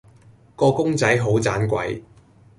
[0.55, 2.03] 個公仔好盞鬼